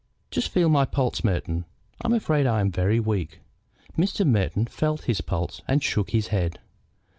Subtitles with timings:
[0.31, 1.63] Just feel my pulse, Merton.
[2.01, 3.39] I am afraid I am very weak."
[3.95, 4.25] Mr.
[4.25, 6.57] Merton felt his pulse and shook his head.